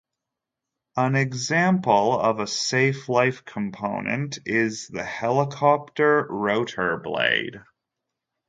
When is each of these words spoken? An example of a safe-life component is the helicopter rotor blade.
An 0.97 1.15
example 1.15 2.19
of 2.19 2.39
a 2.39 2.47
safe-life 2.47 3.45
component 3.45 4.39
is 4.47 4.87
the 4.87 5.03
helicopter 5.03 6.25
rotor 6.27 6.97
blade. 6.97 7.59